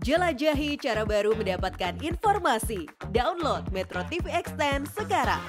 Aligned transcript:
Jelajahi 0.00 0.80
cara 0.80 1.04
baru 1.04 1.36
mendapatkan 1.36 1.92
informasi. 2.00 2.88
Download 3.12 3.68
Metro 3.68 4.00
TV 4.08 4.32
Extend 4.32 4.88
sekarang. 4.96 5.44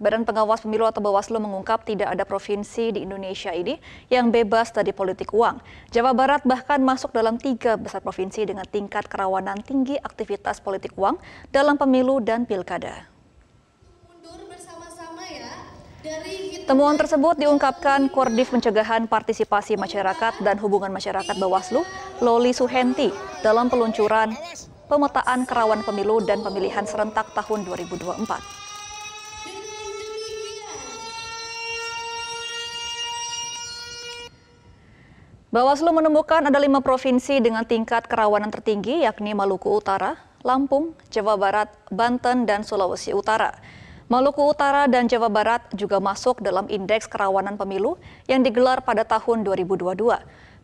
Badan 0.00 0.24
Pengawas 0.24 0.64
Pemilu 0.64 0.88
atau 0.88 1.04
Bawaslu 1.04 1.36
mengungkap 1.36 1.84
tidak 1.84 2.08
ada 2.08 2.24
provinsi 2.24 2.96
di 2.96 3.04
Indonesia 3.04 3.52
ini 3.52 3.76
yang 4.08 4.32
bebas 4.32 4.72
dari 4.72 4.96
politik 4.96 5.36
uang. 5.36 5.60
Jawa 5.92 6.16
Barat 6.16 6.40
bahkan 6.48 6.80
masuk 6.80 7.12
dalam 7.12 7.36
tiga 7.36 7.76
besar 7.76 8.00
provinsi 8.00 8.48
dengan 8.48 8.64
tingkat 8.64 9.12
kerawanan 9.12 9.60
tinggi 9.60 10.00
aktivitas 10.00 10.64
politik 10.64 10.96
uang 10.96 11.20
dalam 11.52 11.76
pemilu 11.76 12.16
dan 12.24 12.48
pilkada. 12.48 13.12
Temuan 16.66 16.98
tersebut 16.98 17.38
diungkapkan 17.38 18.10
Koordif 18.10 18.50
Pencegahan 18.50 19.06
Partisipasi 19.06 19.78
Masyarakat 19.78 20.42
dan 20.42 20.58
Hubungan 20.58 20.90
Masyarakat 20.90 21.38
Bawaslu, 21.38 21.86
Loli 22.18 22.50
Suhenti, 22.50 23.06
dalam 23.46 23.70
peluncuran 23.70 24.34
pemetaan 24.90 25.46
kerawan 25.46 25.86
pemilu 25.86 26.18
dan 26.26 26.42
pemilihan 26.42 26.82
serentak 26.82 27.30
tahun 27.38 27.62
2024. 27.70 28.18
Bawaslu 35.54 35.92
menemukan 35.94 36.48
ada 36.48 36.58
lima 36.58 36.82
provinsi 36.82 37.38
dengan 37.38 37.62
tingkat 37.62 38.10
kerawanan 38.10 38.50
tertinggi 38.50 39.06
yakni 39.06 39.38
Maluku 39.38 39.70
Utara, 39.70 40.18
Lampung, 40.42 40.98
Jawa 41.14 41.38
Barat, 41.38 41.70
Banten, 41.94 42.42
dan 42.42 42.66
Sulawesi 42.66 43.14
Utara. 43.14 43.54
Maluku 44.12 44.44
Utara 44.44 44.84
dan 44.92 45.08
Jawa 45.08 45.32
Barat 45.32 45.64
juga 45.72 45.96
masuk 45.96 46.44
dalam 46.44 46.68
indeks 46.68 47.08
kerawanan 47.08 47.56
pemilu 47.56 47.96
yang 48.28 48.44
digelar 48.44 48.84
pada 48.84 49.08
tahun 49.08 49.40
2022. 49.40 49.88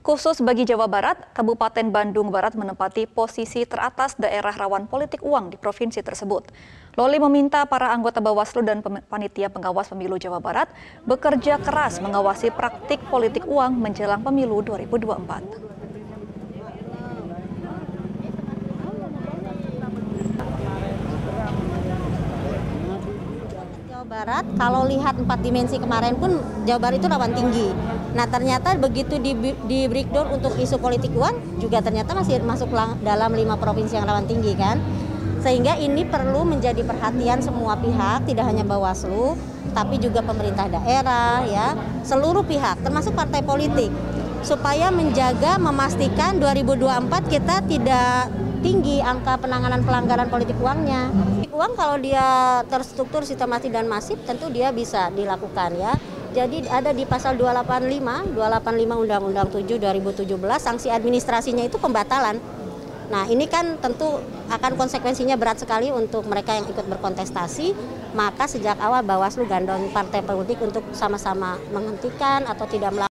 Khusus 0.05 0.45
bagi 0.45 0.69
Jawa 0.69 0.85
Barat, 0.85 1.17
Kabupaten 1.33 1.89
Bandung 1.89 2.29
Barat 2.29 2.53
menempati 2.53 3.09
posisi 3.09 3.65
teratas 3.65 4.21
daerah 4.21 4.53
rawan 4.53 4.85
politik 4.85 5.25
uang 5.25 5.49
di 5.49 5.57
provinsi 5.57 6.05
tersebut. 6.05 6.45
Loli 7.01 7.17
meminta 7.17 7.65
para 7.65 7.89
anggota 7.89 8.21
Bawaslu 8.21 8.69
dan 8.69 8.85
panitia 8.85 9.49
pengawas 9.49 9.89
pemilu 9.89 10.21
Jawa 10.21 10.45
Barat 10.45 10.69
bekerja 11.09 11.57
keras 11.57 12.05
mengawasi 12.05 12.53
praktik 12.53 13.01
politik 13.09 13.49
uang 13.49 13.81
menjelang 13.81 14.21
pemilu 14.21 14.61
2024. 14.61 15.78
Barat 24.19 24.43
kalau 24.59 24.83
lihat 24.83 25.15
empat 25.15 25.47
dimensi 25.47 25.79
kemarin 25.79 26.19
pun 26.19 26.43
Jawa 26.67 26.91
Barat 26.91 26.99
itu 26.99 27.07
rawan 27.07 27.31
tinggi. 27.39 27.71
Nah 28.19 28.27
ternyata 28.27 28.75
begitu 28.75 29.15
di, 29.23 29.31
di 29.71 29.87
breakdown 29.87 30.35
untuk 30.35 30.59
isu 30.59 30.75
politik 30.83 31.15
uang 31.15 31.63
juga 31.63 31.79
ternyata 31.79 32.19
masih 32.19 32.43
masuk 32.43 32.67
dalam 33.07 33.31
lima 33.31 33.55
provinsi 33.55 33.95
yang 33.95 34.11
rawan 34.11 34.27
tinggi 34.27 34.59
kan. 34.59 34.83
Sehingga 35.39 35.79
ini 35.79 36.03
perlu 36.03 36.43
menjadi 36.43 36.83
perhatian 36.83 37.39
semua 37.47 37.79
pihak, 37.79 38.27
tidak 38.27 38.51
hanya 38.51 38.67
Bawaslu, 38.67 39.39
tapi 39.71 40.03
juga 40.03 40.19
pemerintah 40.27 40.67
daerah 40.67 41.47
ya, 41.47 41.79
seluruh 42.03 42.43
pihak 42.43 42.83
termasuk 42.83 43.15
partai 43.15 43.47
politik 43.47 43.95
supaya 44.43 44.91
menjaga 44.91 45.63
memastikan 45.63 46.43
2024 46.43 47.07
kita 47.31 47.63
tidak 47.71 48.35
tinggi 48.59 48.99
angka 48.99 49.39
penanganan 49.39 49.83
pelanggaran 49.87 50.29
politik 50.29 50.59
uangnya. 50.59 51.11
Uang 51.55 51.75
kalau 51.75 51.99
dia 51.99 52.61
terstruktur 52.67 53.23
sistematis 53.27 53.71
dan 53.71 53.87
masif 53.91 54.19
tentu 54.23 54.51
dia 54.51 54.71
bisa 54.75 55.11
dilakukan 55.15 55.75
ya. 55.75 55.93
Jadi 56.37 56.69
ada 56.69 56.93
di 56.93 57.09
pasal 57.09 57.41
285, 57.41 58.37
285 58.37 59.03
Undang-Undang 59.03 59.49
7 59.49 59.81
2017 59.81 60.29
sanksi 60.61 60.89
administrasinya 60.93 61.65
itu 61.65 61.81
pembatalan. 61.81 62.37
Nah 63.09 63.25
ini 63.27 63.49
kan 63.49 63.81
tentu 63.81 64.21
akan 64.53 64.77
konsekuensinya 64.77 65.41
berat 65.41 65.65
sekali 65.65 65.89
untuk 65.89 66.29
mereka 66.29 66.53
yang 66.53 66.69
ikut 66.69 66.85
berkontestasi. 66.85 67.73
Maka 68.13 68.45
sejak 68.49 68.77
awal 68.81 69.05
Bawaslu 69.05 69.49
gandong 69.49 69.93
partai 69.93 70.21
politik 70.25 70.61
untuk 70.61 70.85
sama-sama 70.93 71.57
menghentikan 71.73 72.45
atau 72.45 72.65
tidak 72.69 73.08